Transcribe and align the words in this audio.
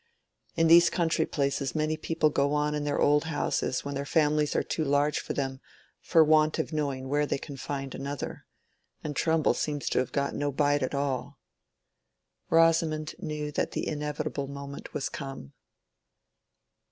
In 0.55 0.65
these 0.65 0.89
country 0.89 1.27
places 1.27 1.75
many 1.75 1.95
people 1.95 2.31
go 2.31 2.53
on 2.55 2.73
in 2.73 2.85
their 2.85 2.99
old 2.99 3.25
houses 3.25 3.85
when 3.85 3.93
their 3.93 4.03
families 4.03 4.55
are 4.55 4.63
too 4.63 4.83
large 4.83 5.19
for 5.19 5.33
them, 5.33 5.61
for 5.99 6.23
want 6.23 6.57
of 6.57 6.73
knowing 6.73 7.07
where 7.07 7.27
they 7.27 7.37
can 7.37 7.55
find 7.55 7.93
another. 7.93 8.47
And 9.03 9.15
Trumbull 9.15 9.53
seems 9.53 9.87
to 9.89 9.99
have 9.99 10.11
got 10.11 10.33
no 10.33 10.51
bite 10.51 10.81
at 10.81 10.95
all." 10.95 11.37
Rosamond 12.49 13.13
knew 13.19 13.51
that 13.51 13.73
the 13.73 13.87
inevitable 13.87 14.47
moment 14.47 14.91
was 14.95 15.07
come. 15.07 15.53